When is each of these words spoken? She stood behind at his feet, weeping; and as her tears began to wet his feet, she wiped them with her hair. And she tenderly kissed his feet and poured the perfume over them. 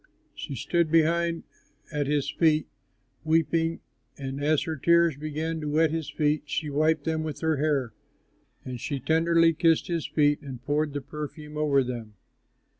She 0.33 0.55
stood 0.55 0.89
behind 0.89 1.43
at 1.91 2.07
his 2.07 2.27
feet, 2.27 2.65
weeping; 3.23 3.81
and 4.17 4.43
as 4.43 4.63
her 4.63 4.75
tears 4.75 5.15
began 5.15 5.61
to 5.61 5.69
wet 5.69 5.91
his 5.91 6.09
feet, 6.09 6.41
she 6.47 6.71
wiped 6.71 7.03
them 7.03 7.21
with 7.21 7.41
her 7.41 7.57
hair. 7.57 7.93
And 8.65 8.79
she 8.81 8.99
tenderly 8.99 9.53
kissed 9.53 9.89
his 9.89 10.07
feet 10.07 10.41
and 10.41 10.59
poured 10.65 10.93
the 10.93 11.01
perfume 11.01 11.55
over 11.55 11.83
them. 11.83 12.15